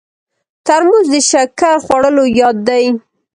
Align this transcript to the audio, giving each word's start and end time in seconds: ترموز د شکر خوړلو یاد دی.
ترموز 0.65 1.05
د 1.13 1.15
شکر 1.29 1.75
خوړلو 1.85 2.23
یاد 2.39 2.57
دی. 2.67 2.85